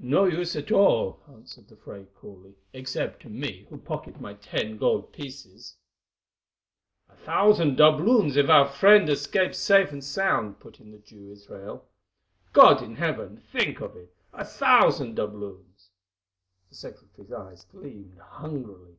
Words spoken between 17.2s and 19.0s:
eyes gleamed hungrily.